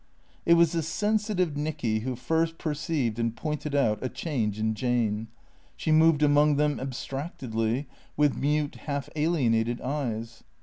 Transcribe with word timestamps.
It 0.47 0.55
was 0.55 0.71
the 0.71 0.81
sensitive 0.81 1.55
Nicky 1.55 1.99
who 1.99 2.15
first 2.15 2.57
perceived 2.57 3.19
and 3.19 3.35
pointed 3.35 3.75
out 3.75 3.99
a 4.01 4.09
change 4.09 4.57
in 4.57 4.73
Jane. 4.73 5.27
She 5.75 5.91
moved 5.91 6.23
among 6.23 6.57
tliem 6.57 6.79
abstractedly, 6.81 7.87
with 8.17 8.35
mute, 8.35 8.73
half 8.87 9.09
alienated 9.15 9.79
eyes. 9.79 10.43